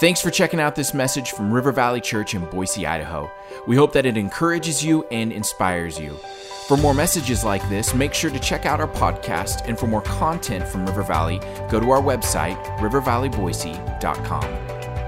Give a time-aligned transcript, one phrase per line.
[0.00, 3.30] Thanks for checking out this message from River Valley Church in Boise, Idaho.
[3.68, 6.18] We hope that it encourages you and inspires you.
[6.66, 9.68] For more messages like this, make sure to check out our podcast.
[9.68, 11.38] And for more content from River Valley,
[11.70, 14.44] go to our website, rivervalleyboise.com.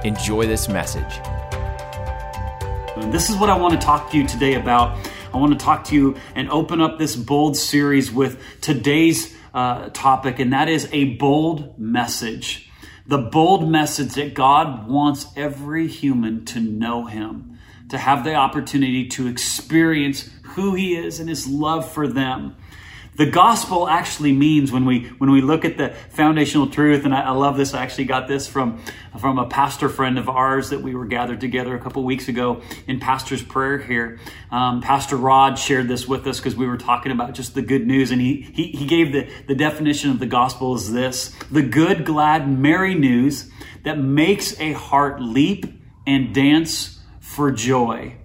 [0.05, 1.19] Enjoy this message.
[3.11, 4.97] This is what I want to talk to you today about.
[5.35, 9.89] I want to talk to you and open up this bold series with today's uh,
[9.89, 12.66] topic, and that is a bold message
[13.09, 19.07] the bold message that God wants every human to know Him, to have the opportunity
[19.09, 22.57] to experience who He is and His love for them.
[23.17, 27.23] The gospel actually means when we when we look at the foundational truth, and I,
[27.23, 27.73] I love this.
[27.73, 28.79] I actually got this from
[29.19, 32.61] from a pastor friend of ours that we were gathered together a couple weeks ago
[32.87, 34.19] in pastor's prayer here.
[34.51, 37.87] Um, pastor Rod shared this with us because we were talking about just the good
[37.87, 41.63] news, and he he, he gave the the definition of the gospel is this: the
[41.63, 43.51] good, glad, merry news
[43.85, 45.65] that makes a heart leap
[46.07, 48.17] and dance for joy.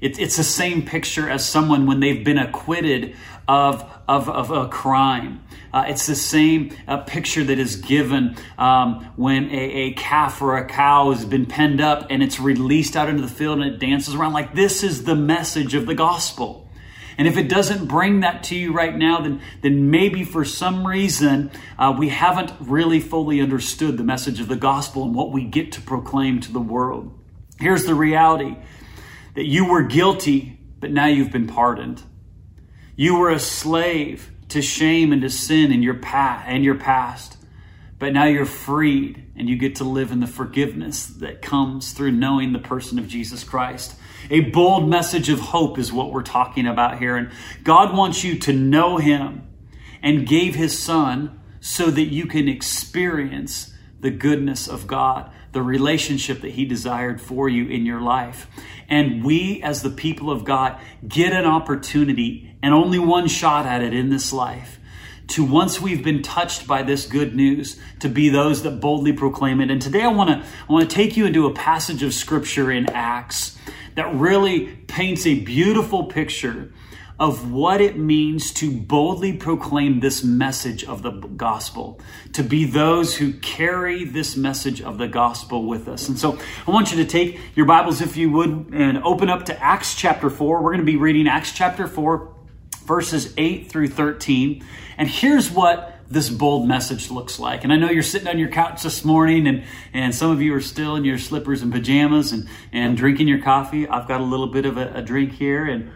[0.00, 3.16] It, it's the same picture as someone when they've been acquitted
[3.48, 5.42] of, of, of a crime.
[5.72, 10.56] Uh, it's the same uh, picture that is given um, when a, a, calf or
[10.56, 13.78] a cow has been penned up and it's released out into the field and it
[13.78, 14.32] dances around.
[14.32, 16.68] Like this is the message of the gospel.
[17.18, 20.86] And if it doesn't bring that to you right now, then, then maybe for some
[20.86, 25.44] reason uh, we haven't really fully understood the message of the gospel and what we
[25.44, 27.18] get to proclaim to the world.
[27.58, 28.56] Here's the reality
[29.34, 32.02] that you were guilty, but now you've been pardoned.
[32.96, 37.36] You were a slave to shame and to sin in your past and your past.
[37.98, 42.12] But now you're freed and you get to live in the forgiveness that comes through
[42.12, 43.94] knowing the person of Jesus Christ.
[44.30, 47.16] A bold message of hope is what we're talking about here.
[47.16, 47.30] And
[47.62, 49.46] God wants you to know Him
[50.02, 56.42] and gave His Son so that you can experience the goodness of God, the relationship
[56.42, 58.46] that He desired for you in your life.
[58.90, 63.80] And we, as the people of God, get an opportunity and only one shot at
[63.80, 64.78] it in this life
[65.28, 69.60] to once we've been touched by this good news to be those that boldly proclaim
[69.60, 72.14] it and today i want to i want to take you into a passage of
[72.14, 73.58] scripture in acts
[73.96, 76.72] that really paints a beautiful picture
[77.18, 81.98] of what it means to boldly proclaim this message of the gospel,
[82.34, 86.08] to be those who carry this message of the gospel with us.
[86.08, 89.46] And so I want you to take your Bibles, if you would, and open up
[89.46, 90.62] to Acts chapter 4.
[90.62, 92.34] We're going to be reading Acts chapter 4,
[92.84, 94.62] verses 8 through 13.
[94.98, 97.64] And here's what this bold message looks like.
[97.64, 100.54] And I know you're sitting on your couch this morning and, and some of you
[100.54, 103.88] are still in your slippers and pajamas and, and drinking your coffee.
[103.88, 105.90] I've got a little bit of a, a drink here and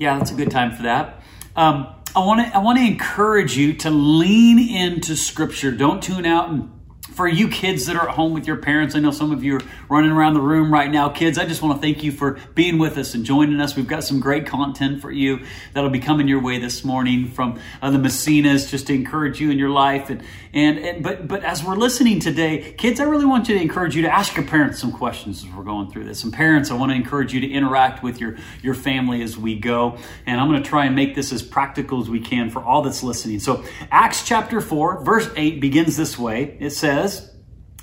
[0.00, 1.22] yeah, that's a good time for that.
[1.54, 5.70] Um, I want to I want to encourage you to lean into Scripture.
[5.70, 6.72] Don't tune out and
[7.12, 9.56] for you kids that are at home with your parents, I know some of you
[9.56, 11.08] are running around the room right now.
[11.08, 13.76] Kids, I just want to thank you for being with us and joining us.
[13.76, 15.40] We've got some great content for you
[15.72, 19.50] that'll be coming your way this morning from uh, the Messinas just to encourage you
[19.50, 20.10] in your life.
[20.10, 20.22] And,
[20.52, 23.94] and, and, but, but as we're listening today, kids, I really want you to encourage
[23.94, 26.24] you to ask your parents some questions as we're going through this.
[26.24, 29.58] And parents, I want to encourage you to interact with your, your family as we
[29.58, 29.98] go.
[30.26, 32.82] And I'm going to try and make this as practical as we can for all
[32.82, 33.40] that's listening.
[33.40, 36.56] So Acts chapter 4, verse 8 begins this way.
[36.60, 37.30] It says, says,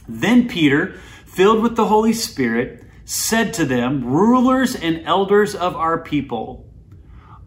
[0.08, 0.94] Then Peter,
[1.26, 6.66] filled with the Holy Spirit, said to them, Rulers and elders of our people,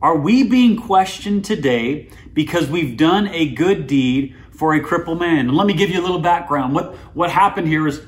[0.02, 5.40] are we being questioned today because we've done a good deed for a crippled man?
[5.40, 6.74] And let me give you a little background.
[6.74, 8.00] What, what happened here is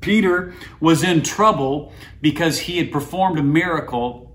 [0.00, 4.34] Peter was in trouble because he had performed a miracle,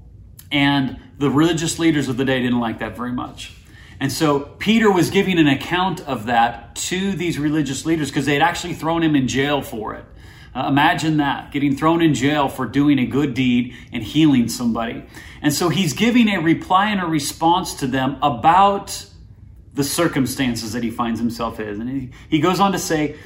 [0.52, 3.55] and the religious leaders of the day didn't like that very much.
[4.00, 8.33] And so Peter was giving an account of that to these religious leaders because they
[8.33, 10.06] had actually thrown him in jail for it.
[10.53, 15.03] Uh, imagine that, getting thrown in jail for doing a good deed and healing somebody.
[15.41, 19.06] And so he's giving a reply and a response to them about
[19.73, 21.81] the circumstances that he finds himself in.
[21.81, 23.17] And he, he goes on to say,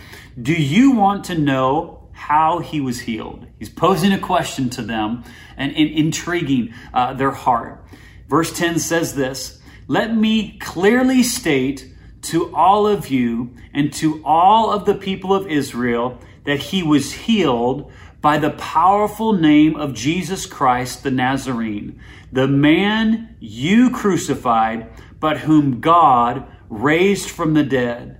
[0.42, 3.46] Do you want to know how he was healed?
[3.60, 5.24] He's posing a question to them
[5.56, 7.86] and, and intriguing uh, their heart.
[8.28, 9.59] Verse 10 says this
[9.90, 11.92] let me clearly state
[12.22, 17.12] to all of you and to all of the people of Israel that he was
[17.12, 17.92] healed
[18.22, 22.00] by the powerful name of Jesus Christ the Nazarene,
[22.32, 28.20] the man you crucified, but whom God raised from the dead.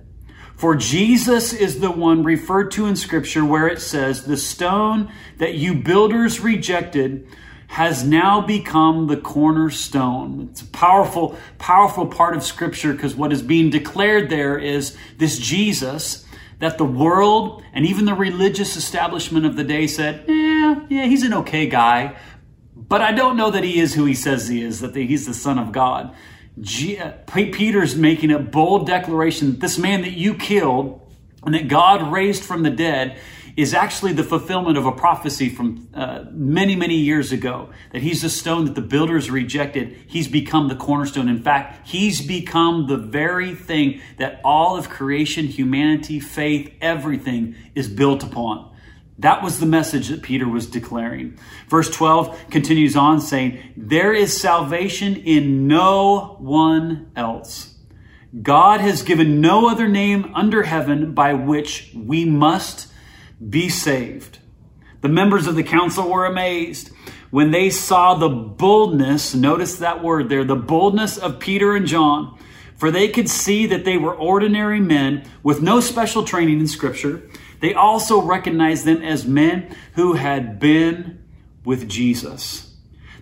[0.56, 5.54] For Jesus is the one referred to in Scripture where it says, The stone that
[5.54, 7.28] you builders rejected
[7.70, 10.48] has now become the cornerstone.
[10.50, 15.38] It's a powerful, powerful part of Scripture because what is being declared there is this
[15.38, 16.26] Jesus
[16.58, 21.22] that the world and even the religious establishment of the day said, yeah, yeah, he's
[21.22, 22.16] an okay guy,
[22.74, 25.32] but I don't know that he is who he says he is, that he's the
[25.32, 26.12] Son of God.
[26.58, 31.00] Uh, Peter's making a bold declaration that this man that you killed
[31.44, 33.16] and that God raised from the dead
[33.60, 37.70] is actually the fulfillment of a prophecy from uh, many, many years ago.
[37.92, 39.96] That he's the stone that the builders rejected.
[40.06, 41.28] He's become the cornerstone.
[41.28, 47.88] In fact, he's become the very thing that all of creation, humanity, faith, everything is
[47.88, 48.70] built upon.
[49.18, 51.38] That was the message that Peter was declaring.
[51.68, 57.74] Verse 12 continues on saying, There is salvation in no one else.
[58.40, 62.89] God has given no other name under heaven by which we must
[63.48, 64.38] be saved.
[65.00, 66.90] The members of the council were amazed
[67.30, 72.36] when they saw the boldness, notice that word there, the boldness of Peter and John,
[72.76, 77.22] for they could see that they were ordinary men with no special training in Scripture.
[77.60, 81.22] They also recognized them as men who had been
[81.64, 82.69] with Jesus.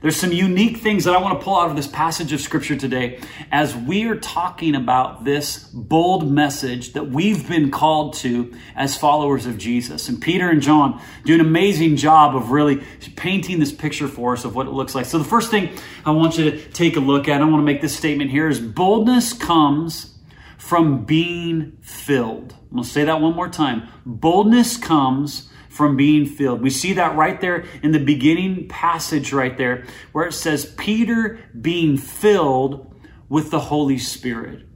[0.01, 2.77] There's some unique things that I want to pull out of this passage of scripture
[2.77, 8.97] today as we are talking about this bold message that we've been called to as
[8.97, 10.09] followers of Jesus.
[10.09, 12.77] And Peter and John do an amazing job of really
[13.17, 15.05] painting this picture for us of what it looks like.
[15.05, 17.67] So the first thing I want you to take a look at, I want to
[17.67, 20.15] make this statement here is boldness comes
[20.59, 22.55] from being filled.
[22.71, 23.89] I'm going to say that one more time.
[24.07, 25.49] Boldness comes
[25.79, 26.61] from being filled.
[26.61, 31.39] We see that right there in the beginning passage, right there, where it says, Peter
[31.59, 32.93] being filled
[33.29, 34.68] with the Holy Spirit.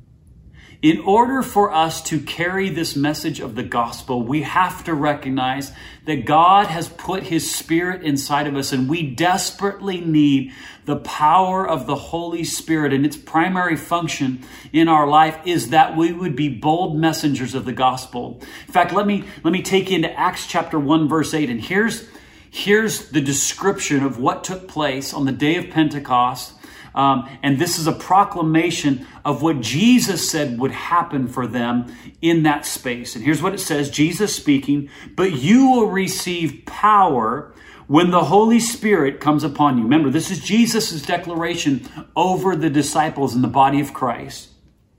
[0.82, 5.70] In order for us to carry this message of the gospel, we have to recognize
[6.06, 10.52] that God has put his spirit inside of us and we desperately need
[10.84, 12.92] the power of the Holy Spirit.
[12.92, 14.42] And its primary function
[14.72, 18.40] in our life is that we would be bold messengers of the gospel.
[18.66, 21.48] In fact, let me, let me take you into Acts chapter 1 verse 8.
[21.48, 22.08] And here's,
[22.50, 26.54] here's the description of what took place on the day of Pentecost
[26.94, 32.42] um, and this is a proclamation of what Jesus said would happen for them in
[32.42, 33.14] that space.
[33.14, 37.54] And here's what it says Jesus speaking, but you will receive power
[37.86, 39.84] when the Holy Spirit comes upon you.
[39.84, 41.86] Remember, this is Jesus' declaration
[42.16, 44.48] over the disciples in the body of Christ.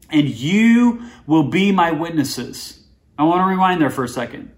[0.09, 2.85] And you will be my witnesses.
[3.17, 4.52] I want to rewind there for a second.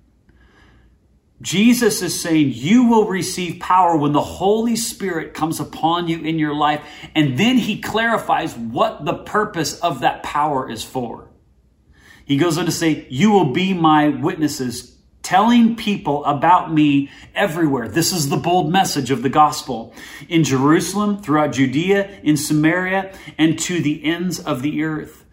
[1.46, 6.40] Jesus is saying you will receive power when the Holy Spirit comes upon you in
[6.40, 6.84] your life.
[7.14, 11.30] And then he clarifies what the purpose of that power is for.
[12.26, 17.90] He goes on to say, You will be my witnesses, telling people about me everywhere.
[17.90, 19.94] This is the bold message of the gospel
[20.28, 25.24] in Jerusalem, throughout Judea, in Samaria, and to the ends of the earth.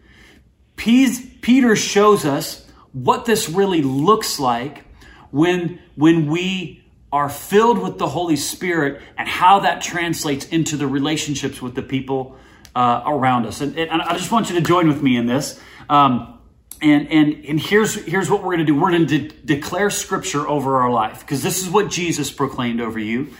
[0.76, 4.84] Peter shows us what this really looks like
[5.32, 10.86] when, when we are filled with the Holy Spirit and how that translates into the
[10.86, 12.36] relationships with the people
[12.74, 13.60] uh, around us.
[13.60, 15.60] And, and, I just want you to join with me in this.
[15.90, 16.38] Um,
[16.80, 18.74] and, and, and here's, here's what we're going to do.
[18.74, 22.80] We're going to de- declare scripture over our life because this is what Jesus proclaimed
[22.80, 23.34] over you.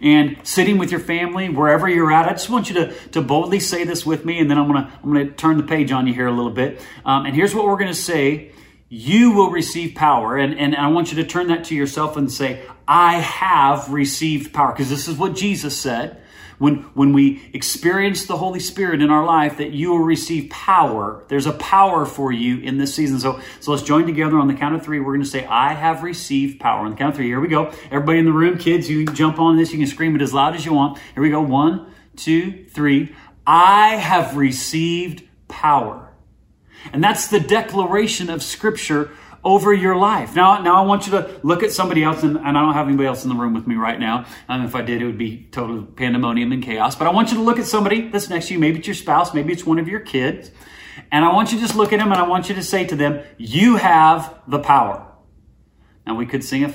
[0.00, 3.60] And sitting with your family, wherever you're at, I just want you to, to boldly
[3.60, 6.14] say this with me, and then I'm gonna I'm gonna turn the page on you
[6.14, 6.80] here a little bit.
[7.04, 8.52] Um, and here's what we're gonna say
[8.88, 10.36] you will receive power.
[10.36, 14.54] And, and I want you to turn that to yourself and say, I have received
[14.54, 14.72] power.
[14.72, 16.22] Because this is what Jesus said.
[16.58, 21.22] When, when we experience the Holy Spirit in our life, that you will receive power.
[21.28, 23.20] There's a power for you in this season.
[23.20, 24.98] So, so let's join together on the count of three.
[24.98, 26.84] We're going to say, I have received power.
[26.84, 27.72] On the count of three, here we go.
[27.92, 29.70] Everybody in the room, kids, you jump on this.
[29.70, 30.98] You can scream it as loud as you want.
[31.14, 31.42] Here we go.
[31.42, 33.14] One, two, three.
[33.46, 36.07] I have received power.
[36.92, 39.10] And that's the declaration of Scripture
[39.44, 40.34] over your life.
[40.34, 42.88] Now, now I want you to look at somebody else, and, and I don't have
[42.88, 44.26] anybody else in the room with me right now.
[44.48, 46.96] And if I did, it would be total pandemonium and chaos.
[46.96, 48.58] But I want you to look at somebody that's next to you.
[48.58, 50.50] Maybe it's your spouse, maybe it's one of your kids.
[51.10, 52.84] And I want you to just look at them and I want you to say
[52.86, 55.06] to them, You have the power.
[56.06, 56.74] Now, we could sing a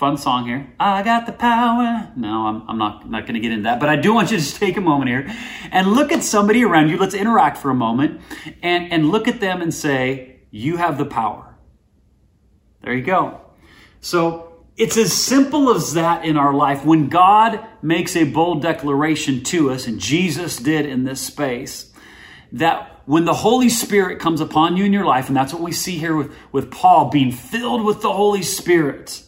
[0.00, 0.66] fun song here.
[0.80, 2.10] I got the power.
[2.16, 4.38] No, I'm, I'm not, not going to get into that, but I do want you
[4.38, 5.30] to just take a moment here
[5.70, 6.96] and look at somebody around you.
[6.96, 8.22] Let's interact for a moment
[8.62, 11.54] and, and look at them and say, You have the power.
[12.82, 13.42] There you go.
[14.00, 16.82] So it's as simple as that in our life.
[16.82, 21.92] When God makes a bold declaration to us, and Jesus did in this space,
[22.52, 25.72] that when the Holy Spirit comes upon you in your life, and that's what we
[25.72, 29.24] see here with, with Paul being filled with the Holy Spirit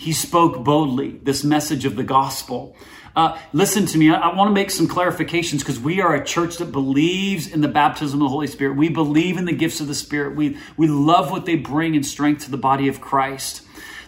[0.00, 2.74] He spoke boldly this message of the gospel.
[3.14, 4.10] Uh, listen to me.
[4.10, 7.60] I, I want to make some clarifications because we are a church that believes in
[7.60, 8.78] the baptism of the Holy Spirit.
[8.78, 10.36] We believe in the gifts of the Spirit.
[10.36, 13.60] We, we love what they bring in strength to the body of Christ.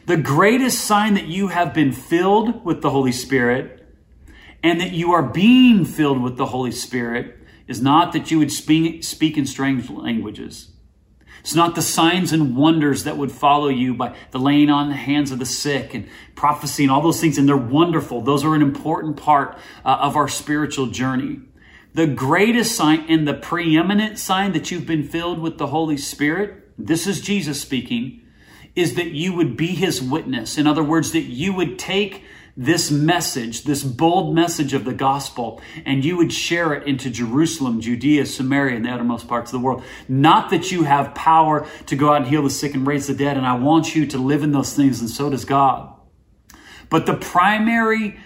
[0.06, 3.86] The greatest sign that you have been filled with the Holy Spirit
[4.62, 7.36] and that you are being filled with the Holy Spirit
[7.68, 10.71] is not that you would speak, speak in strange languages.
[11.42, 14.94] It's not the signs and wonders that would follow you by the laying on the
[14.94, 18.20] hands of the sick and prophecy and all those things, and they're wonderful.
[18.20, 21.40] Those are an important part uh, of our spiritual journey.
[21.94, 26.70] The greatest sign and the preeminent sign that you've been filled with the Holy Spirit,
[26.78, 28.22] this is Jesus speaking,
[28.76, 30.56] is that you would be his witness.
[30.56, 32.24] In other words, that you would take
[32.56, 37.80] this message, this bold message of the gospel, and you would share it into Jerusalem,
[37.80, 39.82] Judea, Samaria, and the uttermost parts of the world.
[40.08, 43.14] Not that you have power to go out and heal the sick and raise the
[43.14, 45.94] dead, and I want you to live in those things, and so does God.
[46.90, 48.18] But the primary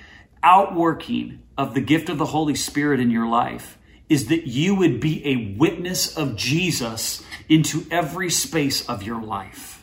[0.42, 3.78] outworking of the gift of the Holy Spirit in your life
[4.08, 9.75] is that you would be a witness of Jesus into every space of your life.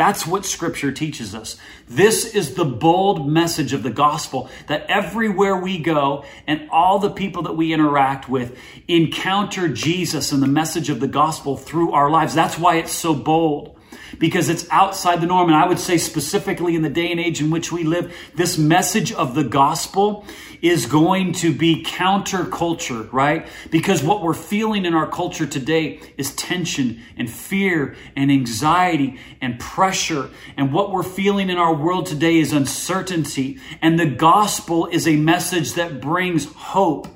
[0.00, 1.58] That's what scripture teaches us.
[1.86, 7.10] This is the bold message of the gospel that everywhere we go and all the
[7.10, 8.56] people that we interact with
[8.88, 12.34] encounter Jesus and the message of the gospel through our lives.
[12.34, 13.78] That's why it's so bold
[14.18, 15.48] because it's outside the norm.
[15.48, 18.58] And I would say specifically in the day and age in which we live, this
[18.58, 20.24] message of the gospel
[20.62, 23.48] is going to be counterculture, right?
[23.70, 29.58] Because what we're feeling in our culture today is tension and fear and anxiety and
[29.58, 30.30] pressure.
[30.56, 33.58] And what we're feeling in our world today is uncertainty.
[33.80, 37.08] And the gospel is a message that brings hope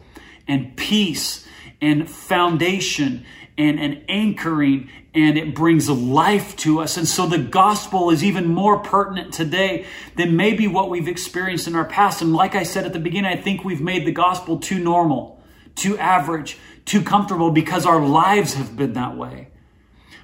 [0.48, 1.46] and peace
[1.80, 6.96] and foundation and an anchoring and it brings life to us.
[6.96, 11.76] And so the gospel is even more pertinent today than maybe what we've experienced in
[11.76, 12.20] our past.
[12.20, 15.40] And like I said at the beginning, I think we've made the gospel too normal,
[15.76, 19.48] too average, too comfortable because our lives have been that way.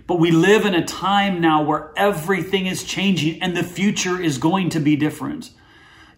[0.08, 4.38] But we live in a time now where everything is changing and the future is
[4.38, 5.50] going to be different.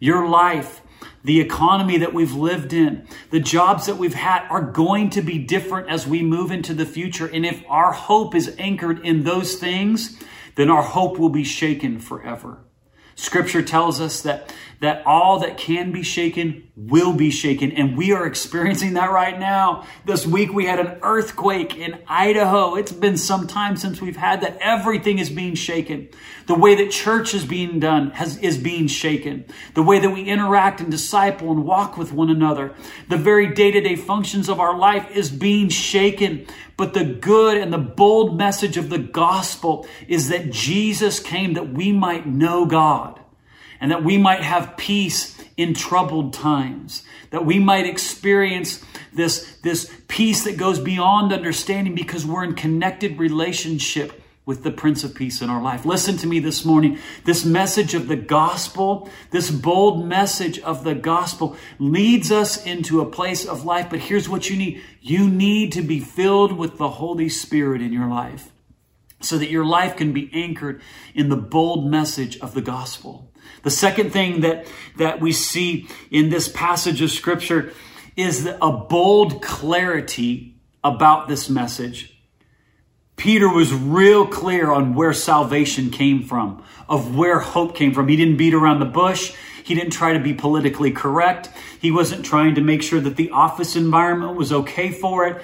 [0.01, 0.81] Your life,
[1.25, 5.39] the economy that we've lived in, the jobs that we've had are going to be
[5.39, 7.27] different as we move into the future.
[7.27, 10.21] And if our hope is anchored in those things,
[10.57, 12.59] then our hope will be shaken forever.
[13.15, 17.71] Scripture tells us that, that all that can be shaken will be shaken.
[17.73, 19.87] And we are experiencing that right now.
[20.05, 22.75] This week we had an earthquake in Idaho.
[22.77, 24.57] It's been some time since we've had that.
[24.61, 26.09] Everything is being shaken.
[26.47, 29.45] The way that church is being done has, is being shaken.
[29.75, 32.75] The way that we interact and disciple and walk with one another.
[33.09, 36.47] The very day to day functions of our life is being shaken.
[36.77, 41.73] But the good and the bold message of the gospel is that Jesus came that
[41.73, 43.21] we might know God
[43.81, 49.93] and that we might have peace in troubled times, that we might experience this, this
[50.09, 55.41] peace that goes beyond understanding because we're in connected relationship with the Prince of Peace
[55.41, 55.85] in our life.
[55.85, 56.99] Listen to me this morning.
[57.25, 63.07] This message of the gospel, this bold message of the gospel leads us into a
[63.07, 63.89] place of life.
[63.89, 64.83] But here's what you need.
[65.01, 68.51] You need to be filled with the Holy Spirit in your life
[69.21, 70.83] so that your life can be anchored
[71.15, 73.33] in the bold message of the gospel.
[73.63, 74.67] The second thing that,
[74.99, 77.73] that we see in this passage of scripture
[78.17, 82.12] is a bold clarity about this message.
[83.17, 88.09] Peter was real clear on where salvation came from, of where hope came from.
[88.09, 89.35] He didn't beat around the bush.
[89.65, 91.49] He didn't try to be politically correct.
[91.81, 95.43] He wasn't trying to make sure that the office environment was okay for it.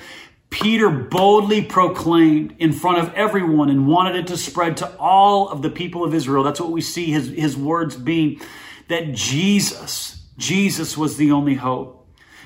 [0.51, 5.63] Peter boldly proclaimed in front of everyone and wanted it to spread to all of
[5.63, 6.43] the people of Israel.
[6.43, 8.41] That's what we see his, his words being
[8.89, 11.98] that Jesus, Jesus was the only hope.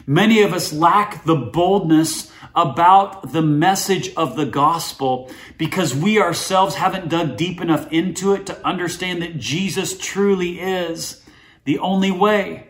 [0.06, 6.74] Many of us lack the boldness about the message of the gospel because we ourselves
[6.74, 11.22] haven't dug deep enough into it to understand that Jesus truly is
[11.64, 12.68] the only way.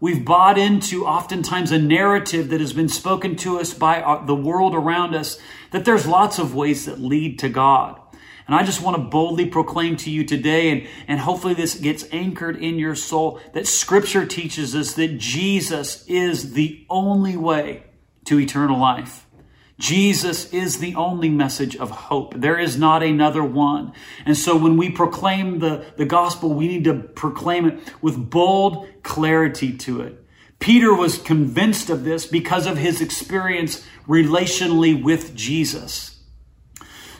[0.00, 4.34] We've bought into oftentimes a narrative that has been spoken to us by uh, the
[4.34, 5.38] world around us
[5.72, 8.00] that there's lots of ways that lead to God.
[8.48, 12.06] And I just want to boldly proclaim to you today, and, and hopefully this gets
[12.10, 17.84] anchored in your soul, that scripture teaches us that Jesus is the only way
[18.24, 19.26] to eternal life.
[19.78, 22.34] Jesus is the only message of hope.
[22.34, 23.92] There is not another one.
[24.24, 28.88] And so when we proclaim the, the gospel, we need to proclaim it with bold
[29.02, 30.24] clarity to it.
[30.58, 36.17] Peter was convinced of this because of his experience relationally with Jesus.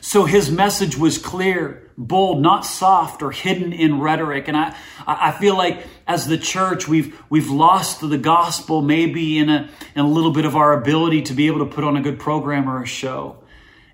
[0.09, 4.47] So his message was clear, bold, not soft or hidden in rhetoric.
[4.47, 4.75] And I,
[5.05, 10.01] I feel like as the church, we've, we've lost the gospel maybe in a, in
[10.03, 12.67] a little bit of our ability to be able to put on a good program
[12.67, 13.43] or a show.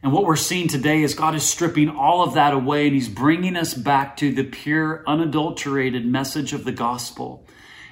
[0.02, 3.10] And what we're seeing today is God is stripping all of that away and He's
[3.10, 7.46] bringing us back to the pure, unadulterated message of the gospel.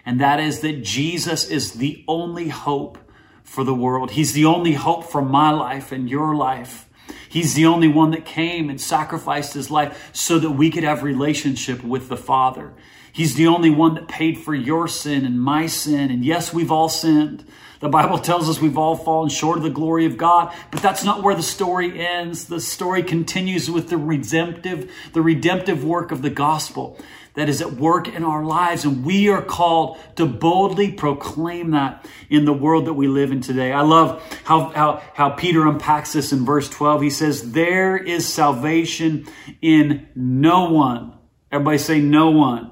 [0.05, 2.97] And that is that Jesus is the only hope
[3.43, 4.11] for the world.
[4.11, 6.87] He's the only hope for my life and your life.
[7.27, 11.03] He's the only one that came and sacrificed his life so that we could have
[11.03, 12.73] relationship with the Father.
[13.11, 16.09] He's the only one that paid for your sin and my sin.
[16.09, 17.45] And yes, we've all sinned.
[17.79, 21.03] The Bible tells us we've all fallen short of the glory of God, but that's
[21.03, 22.45] not where the story ends.
[22.45, 26.97] The story continues with the redemptive, the redemptive work of the gospel
[27.35, 28.85] that is at work in our lives.
[28.85, 33.41] And we are called to boldly proclaim that in the world that we live in
[33.41, 33.71] today.
[33.71, 37.01] I love how, how, how Peter unpacks this in verse 12.
[37.01, 39.27] He says, There is salvation
[39.61, 41.13] in no one.
[41.51, 42.71] Everybody say, No one.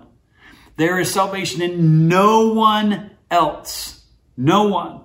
[0.77, 4.03] There is salvation in no one else.
[4.37, 5.01] No one.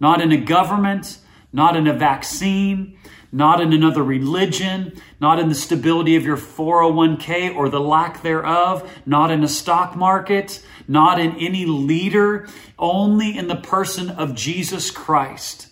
[0.00, 1.18] Not in a government,
[1.52, 2.98] not in a vaccine,
[3.32, 8.88] not in another religion, not in the stability of your 401k or the lack thereof,
[9.06, 12.46] not in a stock market, not in any leader,
[12.78, 15.68] only in the person of Jesus Christ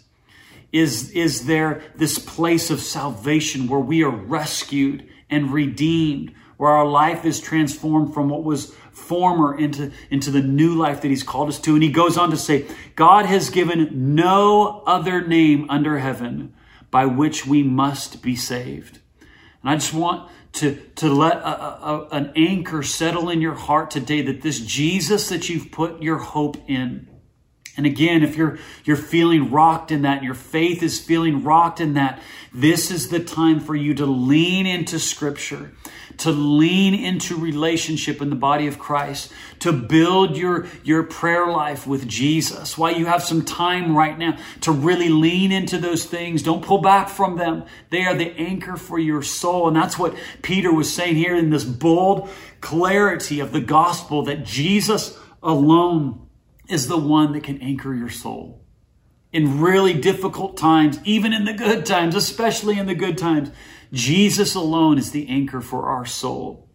[0.72, 6.86] is, is there this place of salvation where we are rescued and redeemed, where our
[6.86, 11.48] life is transformed from what was former into, into the new life that he's called
[11.48, 11.74] us to.
[11.74, 16.54] And he goes on to say, God has given no other name under heaven
[16.90, 18.98] by which we must be saved.
[19.62, 23.90] And I just want to, to let a, a, an anchor settle in your heart
[23.90, 27.08] today that this Jesus that you've put your hope in,
[27.76, 31.94] and again, if you're, you're feeling rocked in that, your faith is feeling rocked in
[31.94, 32.20] that,
[32.52, 35.72] this is the time for you to lean into scripture
[36.18, 41.86] to lean into relationship in the body of Christ, to build your, your prayer life
[41.86, 42.76] with Jesus.
[42.76, 46.42] while you have some time right now to really lean into those things.
[46.42, 47.64] Don't pull back from them.
[47.90, 49.68] They are the anchor for your soul.
[49.68, 52.28] And that's what Peter was saying here in this bold
[52.60, 56.26] clarity of the gospel that Jesus alone
[56.68, 58.59] is the one that can anchor your soul.
[59.32, 63.50] In really difficult times, even in the good times, especially in the good times,
[63.92, 66.68] Jesus alone is the anchor for our soul.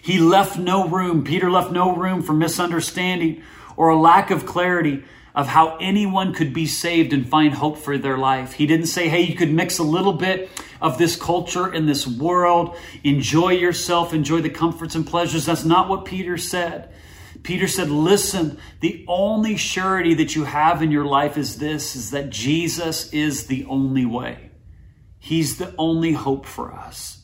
[0.00, 3.42] He left no room, Peter left no room for misunderstanding
[3.76, 5.02] or a lack of clarity
[5.34, 8.54] of how anyone could be saved and find hope for their life.
[8.54, 10.48] He didn't say, hey, you could mix a little bit
[10.80, 15.44] of this culture in this world, enjoy yourself, enjoy the comforts and pleasures.
[15.44, 16.90] That's not what Peter said.
[17.46, 22.10] Peter said, listen, the only surety that you have in your life is this, is
[22.10, 24.50] that Jesus is the only way.
[25.20, 27.22] He's the only hope for us.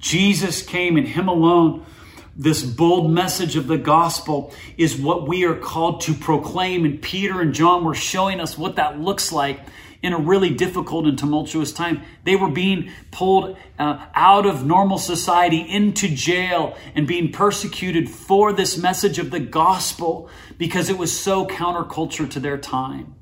[0.00, 1.86] Jesus came and Him alone.
[2.34, 6.84] This bold message of the gospel is what we are called to proclaim.
[6.84, 9.60] And Peter and John were showing us what that looks like
[10.06, 12.00] in a really difficult and tumultuous time.
[12.22, 18.52] They were being pulled uh, out of normal society into jail and being persecuted for
[18.52, 23.16] this message of the gospel because it was so counterculture to their time.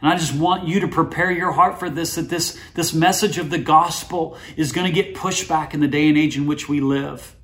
[0.00, 3.36] And I just want you to prepare your heart for this, that this, this message
[3.36, 6.66] of the gospel is going to get pushback in the day and age in which
[6.66, 7.36] we live.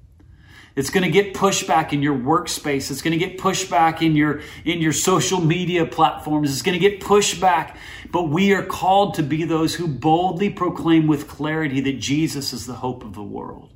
[0.78, 2.92] It's going to get pushback in your workspace.
[2.92, 6.52] It's going to get pushback in your, in your social media platforms.
[6.52, 7.76] It's going to get pushback.
[8.12, 12.64] But we are called to be those who boldly proclaim with clarity that Jesus is
[12.66, 13.72] the hope of the world.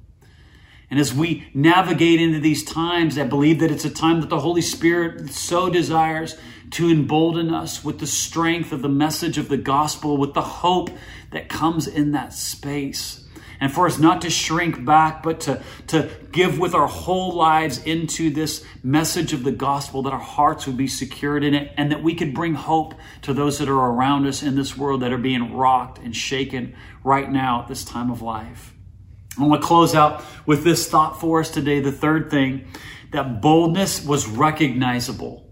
[0.92, 4.38] And as we navigate into these times, I believe that it's a time that the
[4.38, 6.38] Holy Spirit so desires
[6.70, 10.90] to embolden us with the strength of the message of the gospel, with the hope
[11.32, 13.21] that comes in that space.
[13.62, 17.78] And for us not to shrink back, but to, to give with our whole lives
[17.84, 21.92] into this message of the gospel, that our hearts would be secured in it, and
[21.92, 25.12] that we could bring hope to those that are around us in this world that
[25.12, 28.74] are being rocked and shaken right now at this time of life.
[29.38, 31.78] I want to close out with this thought for us today.
[31.78, 32.66] The third thing
[33.12, 35.48] that boldness was recognizable.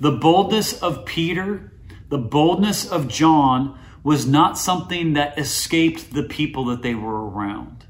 [0.00, 1.72] The boldness of Peter,
[2.08, 7.84] the boldness of John was not something that escaped the people that they were around.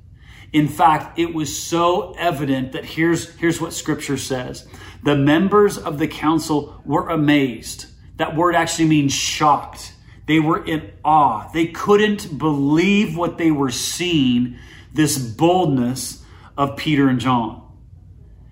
[0.52, 4.66] In fact, it was so evident that here's, here's what scripture says.
[5.04, 7.87] The members of the council were amazed.
[8.16, 9.92] That word actually means shocked.
[10.26, 11.48] They were in awe.
[11.52, 14.59] They couldn't believe what they were seeing,
[14.92, 16.24] this boldness
[16.57, 17.62] of Peter and John.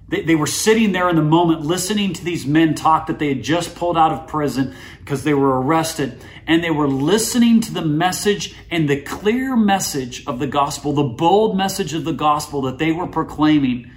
[0.08, 3.28] They, they were sitting there in the moment listening to these men talk that they
[3.28, 6.22] had just pulled out of prison because they were arrested.
[6.46, 11.02] And they were listening to the message and the clear message of the gospel, the
[11.02, 13.90] bold message of the gospel that they were proclaiming.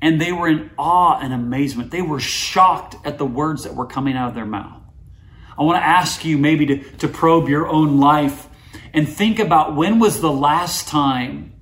[0.00, 1.90] And they were in awe and amazement.
[1.90, 4.82] They were shocked at the words that were coming out of their mouth.
[5.58, 8.48] I want to ask you maybe to, to probe your own life
[8.92, 11.52] and think about when was the last time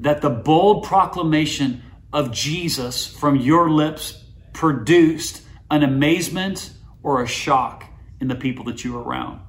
[0.00, 4.22] that the bold proclamation of Jesus from your lips
[4.52, 6.72] produced an amazement
[7.02, 7.84] or a shock
[8.20, 9.40] in the people that you were around?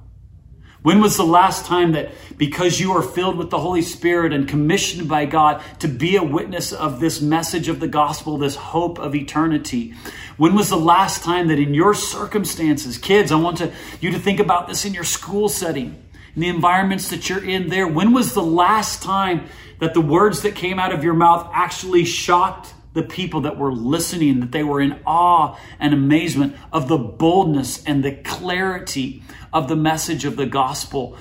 [0.84, 4.46] When was the last time that because you are filled with the Holy Spirit and
[4.46, 8.98] commissioned by God to be a witness of this message of the gospel, this hope
[8.98, 9.94] of eternity?
[10.36, 13.72] When was the last time that in your circumstances, kids, I want to,
[14.02, 17.70] you to think about this in your school setting, in the environments that you're in
[17.70, 17.88] there.
[17.88, 19.46] When was the last time
[19.84, 23.70] that the words that came out of your mouth actually shocked the people that were
[23.70, 29.68] listening, that they were in awe and amazement of the boldness and the clarity of
[29.68, 31.18] the message of the gospel?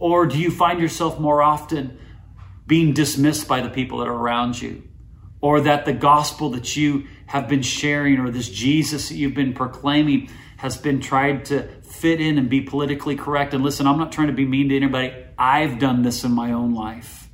[0.00, 1.96] Or do you find yourself more often
[2.66, 4.82] being dismissed by the people that are around you?
[5.40, 9.52] Or that the gospel that you have been sharing or this Jesus that you've been
[9.52, 13.54] proclaiming has been tried to fit in and be politically correct?
[13.54, 15.14] And listen, I'm not trying to be mean to anybody.
[15.38, 17.25] I've done this in my own life.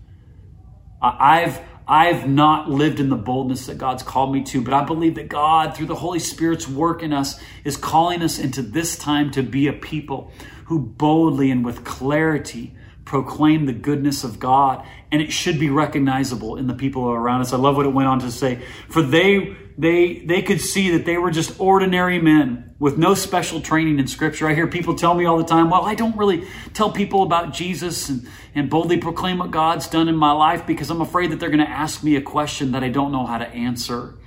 [1.03, 5.17] I've I've not lived in the boldness that God's called me to, but I believe
[5.17, 9.33] that God, through the Holy Spirit's work in us, is calling us into this time
[9.33, 10.31] to be a people
[10.67, 14.87] who boldly and with clarity proclaim the goodness of God.
[15.11, 17.53] And it should be recognizable in the people around us.
[17.53, 18.63] I love what it went on to say.
[18.89, 23.61] For they they they could see that they were just ordinary men with no special
[23.61, 24.49] training in scripture.
[24.49, 27.53] I hear people tell me all the time, well, I don't really tell people about
[27.53, 31.39] Jesus and, and boldly proclaim what God's done in my life because I'm afraid that
[31.39, 34.19] they're going to ask me a question that I don't know how to answer.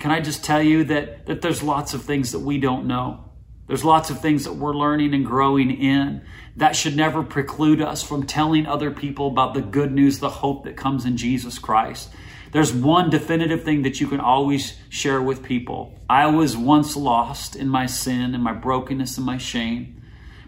[0.00, 3.23] Can I just tell you that, that there's lots of things that we don't know?
[3.66, 6.22] There's lots of things that we're learning and growing in.
[6.56, 10.64] That should never preclude us from telling other people about the good news, the hope
[10.64, 12.10] that comes in Jesus Christ.
[12.52, 15.98] There's one definitive thing that you can always share with people.
[16.08, 20.02] I was once lost in my sin and my brokenness and my shame,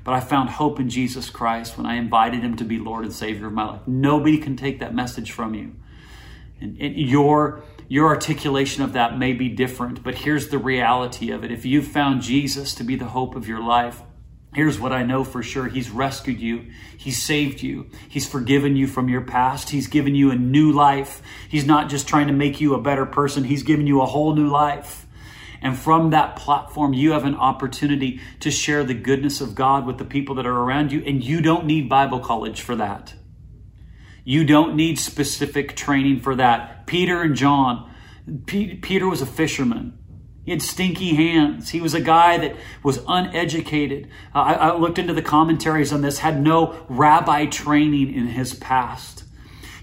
[0.04, 3.12] but I found hope in Jesus Christ when I invited him to be Lord and
[3.12, 3.80] Savior of my life.
[3.88, 5.74] Nobody can take that message from you.
[6.60, 11.44] And, and your your articulation of that may be different, but here's the reality of
[11.44, 11.52] it.
[11.52, 14.02] If you've found Jesus to be the hope of your life,
[14.56, 15.68] Here's what I know for sure.
[15.68, 16.68] He's rescued you.
[16.96, 17.90] He's saved you.
[18.08, 19.68] He's forgiven you from your past.
[19.68, 21.20] He's given you a new life.
[21.46, 23.44] He's not just trying to make you a better person.
[23.44, 25.06] He's given you a whole new life.
[25.60, 29.98] And from that platform, you have an opportunity to share the goodness of God with
[29.98, 31.02] the people that are around you.
[31.04, 33.12] And you don't need Bible college for that.
[34.28, 36.84] You don't need specific training for that.
[36.88, 37.88] Peter and John,
[38.46, 39.96] Peter was a fisherman.
[40.44, 41.70] He had stinky hands.
[41.70, 44.08] He was a guy that was uneducated.
[44.34, 48.52] Uh, I, I looked into the commentaries on this, had no rabbi training in his
[48.54, 49.22] past.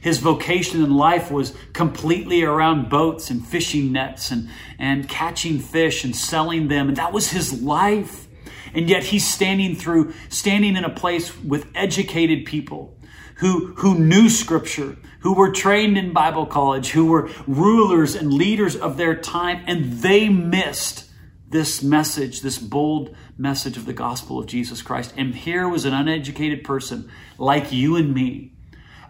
[0.02, 6.04] His vocation in life was completely around boats and fishing nets and, and catching fish
[6.04, 6.90] and selling them.
[6.90, 8.28] And that was his life.
[8.74, 12.98] And yet he's standing through, standing in a place with educated people
[13.44, 18.74] who, who knew scripture, who were trained in Bible college, who were rulers and leaders
[18.74, 21.10] of their time, and they missed
[21.50, 25.14] this message, this bold message of the gospel of Jesus Christ.
[25.18, 28.54] And here was an uneducated person like you and me,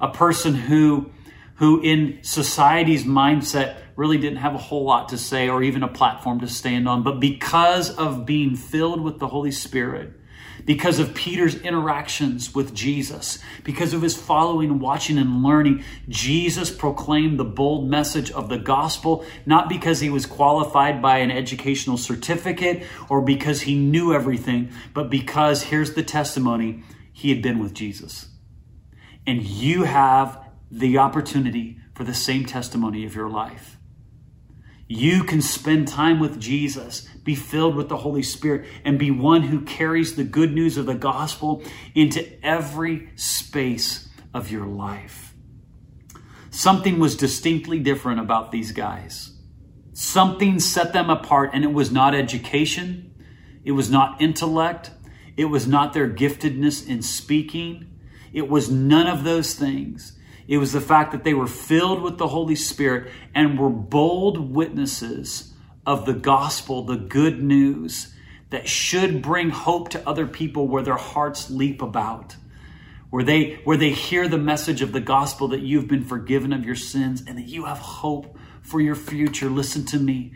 [0.02, 1.12] a person who,
[1.58, 5.88] who in society's mindset really didn't have a whole lot to say or even a
[5.88, 7.04] platform to stand on.
[7.04, 10.20] But because of being filled with the Holy Spirit,
[10.66, 17.40] because of Peter's interactions with Jesus, because of his following watching and learning, Jesus proclaimed
[17.40, 22.84] the bold message of the gospel, not because he was qualified by an educational certificate
[23.10, 28.28] or because he knew everything, but because here's the testimony he had been with Jesus.
[29.26, 33.78] And you have the opportunity for the same testimony of your life.
[34.88, 39.44] You can spend time with Jesus, be filled with the Holy Spirit, and be one
[39.44, 41.64] who carries the good news of the gospel
[41.96, 45.34] into every space of your life.
[46.50, 49.32] Something was distinctly different about these guys.
[49.94, 53.14] Something set them apart, and it was not education,
[53.64, 54.92] it was not intellect,
[55.38, 57.88] it was not their giftedness in speaking,
[58.34, 60.18] it was none of those things.
[60.48, 64.54] It was the fact that they were filled with the Holy Spirit and were bold
[64.54, 65.54] witnesses
[65.86, 68.14] of the gospel, the good news
[68.50, 72.36] that should bring hope to other people where their hearts leap about,
[73.10, 76.66] where they where they hear the message of the gospel that you've been forgiven of
[76.66, 79.50] your sins and that you have hope for your future.
[79.50, 80.34] Listen to me.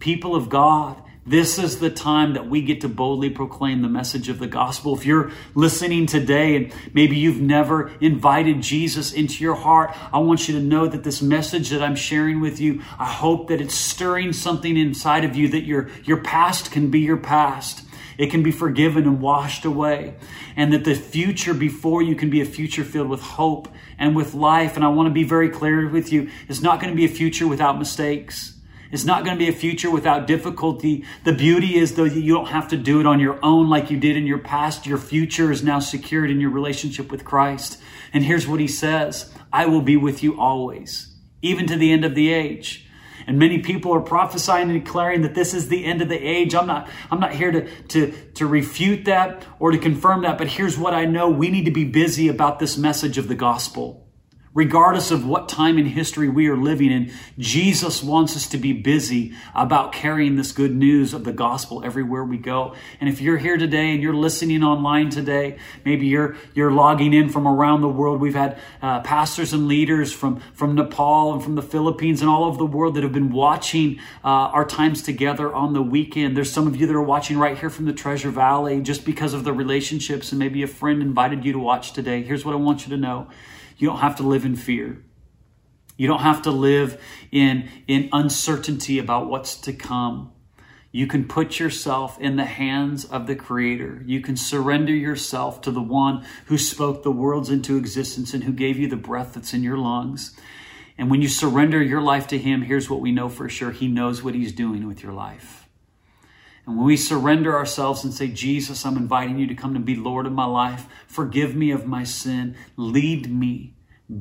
[0.00, 4.28] People of God, this is the time that we get to boldly proclaim the message
[4.30, 4.96] of the gospel.
[4.96, 10.48] If you're listening today and maybe you've never invited Jesus into your heart, I want
[10.48, 13.74] you to know that this message that I'm sharing with you, I hope that it's
[13.74, 17.84] stirring something inside of you that your, your past can be your past.
[18.16, 20.14] It can be forgiven and washed away.
[20.56, 24.34] And that the future before you can be a future filled with hope and with
[24.34, 24.76] life.
[24.76, 26.30] And I want to be very clear with you.
[26.48, 28.59] It's not going to be a future without mistakes.
[28.90, 31.04] It's not going to be a future without difficulty.
[31.24, 33.98] The beauty is, though, you don't have to do it on your own like you
[33.98, 34.86] did in your past.
[34.86, 37.80] Your future is now secured in your relationship with Christ.
[38.12, 42.04] And here's what he says I will be with you always, even to the end
[42.04, 42.86] of the age.
[43.26, 46.54] And many people are prophesying and declaring that this is the end of the age.
[46.54, 50.48] I'm not, I'm not here to, to, to refute that or to confirm that, but
[50.48, 51.28] here's what I know.
[51.30, 53.99] We need to be busy about this message of the gospel.
[54.52, 58.72] Regardless of what time in history we are living in, Jesus wants us to be
[58.72, 62.74] busy about carrying this good news of the gospel everywhere we go.
[63.00, 67.28] And if you're here today and you're listening online today, maybe you're you're logging in
[67.28, 68.20] from around the world.
[68.20, 72.42] We've had uh, pastors and leaders from from Nepal and from the Philippines and all
[72.42, 76.36] over the world that have been watching uh, our times together on the weekend.
[76.36, 79.32] There's some of you that are watching right here from the Treasure Valley just because
[79.32, 82.24] of the relationships, and maybe a friend invited you to watch today.
[82.24, 83.28] Here's what I want you to know.
[83.80, 85.02] You don't have to live in fear.
[85.96, 90.32] You don't have to live in, in uncertainty about what's to come.
[90.92, 94.02] You can put yourself in the hands of the Creator.
[94.04, 98.52] You can surrender yourself to the one who spoke the worlds into existence and who
[98.52, 100.36] gave you the breath that's in your lungs.
[100.98, 103.88] And when you surrender your life to Him, here's what we know for sure He
[103.88, 105.59] knows what He's doing with your life.
[106.70, 109.96] And when we surrender ourselves and say, Jesus, I'm inviting you to come to be
[109.96, 113.74] Lord of my life, forgive me of my sin, lead me,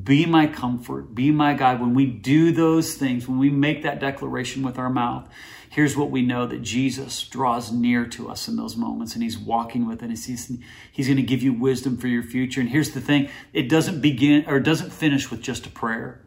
[0.04, 1.80] be my comfort, be my guide.
[1.80, 5.30] When we do those things, when we make that declaration with our mouth,
[5.70, 9.38] here's what we know that Jesus draws near to us in those moments and he's
[9.38, 10.26] walking with us.
[10.26, 10.52] He's,
[10.92, 12.62] he's going to give you wisdom for your future.
[12.62, 16.20] And here's the thing it doesn't begin or doesn't finish with just a prayer.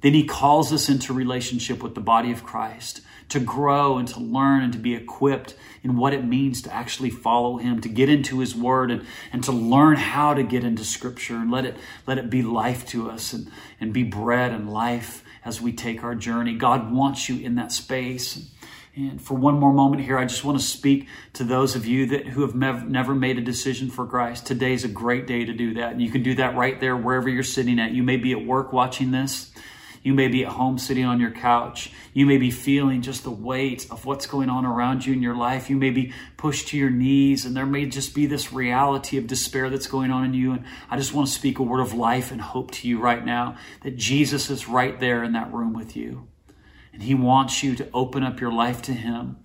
[0.00, 4.20] Then he calls us into relationship with the body of Christ to grow and to
[4.20, 8.08] learn and to be equipped in what it means to actually follow him, to get
[8.08, 11.76] into his word and, and to learn how to get into scripture and let it
[12.06, 16.04] let it be life to us and, and be bread and life as we take
[16.04, 16.54] our journey.
[16.54, 18.48] God wants you in that space.
[18.94, 22.06] And for one more moment here, I just want to speak to those of you
[22.06, 24.46] that who have never made a decision for Christ.
[24.46, 25.92] Today is a great day to do that.
[25.92, 27.92] And you can do that right there wherever you're sitting at.
[27.92, 29.52] You may be at work watching this.
[30.06, 31.90] You may be at home sitting on your couch.
[32.14, 35.34] You may be feeling just the weight of what's going on around you in your
[35.34, 35.68] life.
[35.68, 39.26] You may be pushed to your knees, and there may just be this reality of
[39.26, 40.52] despair that's going on in you.
[40.52, 43.26] And I just want to speak a word of life and hope to you right
[43.26, 46.28] now that Jesus is right there in that room with you.
[46.92, 49.38] And He wants you to open up your life to Him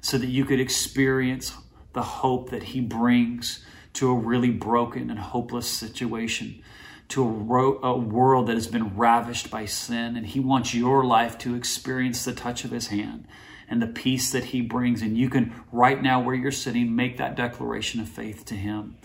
[0.00, 1.52] so that you could experience
[1.92, 6.62] the hope that He brings to a really broken and hopeless situation
[7.08, 10.16] to a, ro- a, world that has been ravished by sin.
[10.16, 13.26] And He wants your life to experience the touch of His hand
[13.68, 15.02] and the peace that He brings.
[15.02, 18.96] And you can, right now, where you're sitting, make that declaration of faith to Him.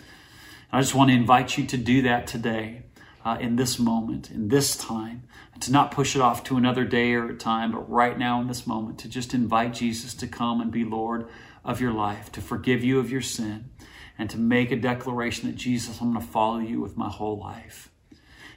[0.72, 2.84] And I just want to invite you to do that today,
[3.24, 5.24] uh, in this moment, in this time,
[5.60, 8.48] to not push it off to another day or a time, but right now in
[8.48, 11.28] this moment, to just invite Jesus to come and be Lord
[11.64, 13.70] of your life, to forgive you of your sin,
[14.18, 17.38] and to make a declaration that Jesus, I'm going to follow you with my whole
[17.38, 17.91] life.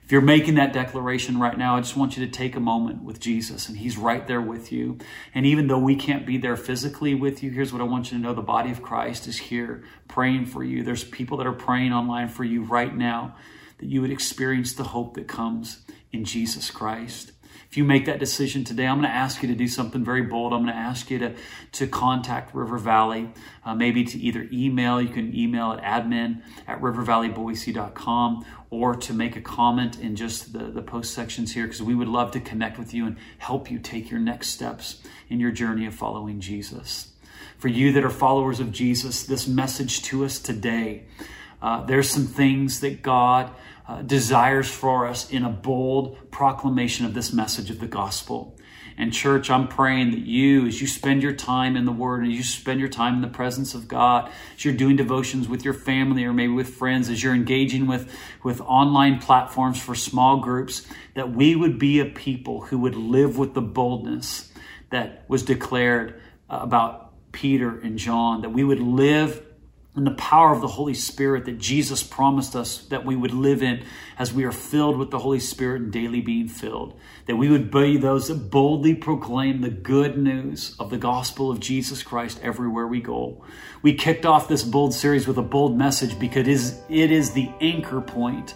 [0.05, 3.03] If you're making that declaration right now, I just want you to take a moment
[3.03, 4.99] with Jesus, and He's right there with you.
[5.35, 8.19] And even though we can't be there physically with you, here's what I want you
[8.19, 10.83] to know the body of Christ is here praying for you.
[10.83, 13.35] There's people that are praying online for you right now
[13.79, 15.81] that you would experience the hope that comes
[16.13, 17.33] in Jesus Christ.
[17.71, 20.23] If you make that decision today, I'm going to ask you to do something very
[20.23, 20.53] bold.
[20.53, 21.35] I'm going to ask you to,
[21.73, 23.31] to contact River Valley,
[23.65, 29.37] uh, maybe to either email, you can email at admin at rivervalleyboise.com, or to make
[29.37, 32.79] a comment in just the, the post sections here, because we would love to connect
[32.79, 37.13] with you and help you take your next steps in your journey of following Jesus.
[37.59, 41.05] For you that are followers of Jesus, this message to us today,
[41.63, 43.51] uh, there's some things that God
[43.87, 48.57] uh, desires for us in a bold proclamation of this message of the gospel.
[48.97, 52.33] And, church, I'm praying that you, as you spend your time in the Word and
[52.33, 55.75] you spend your time in the presence of God, as you're doing devotions with your
[55.75, 60.87] family or maybe with friends, as you're engaging with, with online platforms for small groups,
[61.15, 64.53] that we would be a people who would live with the boldness
[64.91, 69.45] that was declared about Peter and John, that we would live
[69.97, 73.63] and the power of the Holy Spirit that Jesus promised us that we would live
[73.63, 73.85] in
[74.19, 76.99] as we are filled with the Holy Spirit and daily being filled.
[77.27, 81.61] That we would be those that boldly proclaim the good news of the gospel of
[81.61, 83.45] Jesus Christ everywhere we go.
[83.83, 86.49] We kicked off this bold series with a bold message because
[86.89, 88.55] it is, the anchor point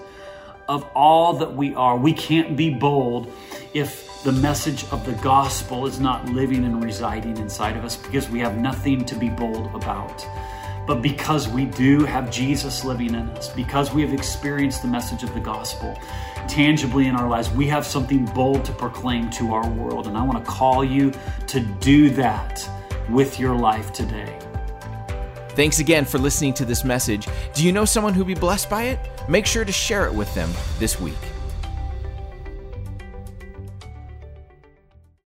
[0.68, 1.96] of all that we are.
[1.96, 3.32] We can't be bold
[3.74, 8.28] if the message of the gospel is not living and residing inside of us because
[8.28, 10.26] we have nothing to be bold about.
[10.88, 15.22] But because we do have Jesus living in us, because we have experienced the message
[15.22, 15.98] of the gospel
[16.48, 20.06] tangibly in our lives, we have something bold to proclaim to our world.
[20.06, 21.12] And I want to call you
[21.48, 22.66] to do that
[23.10, 24.38] with your life today.
[25.50, 27.28] Thanks again for listening to this message.
[27.52, 28.98] Do you know someone who'd be blessed by it?
[29.28, 31.18] Make sure to share it with them this week.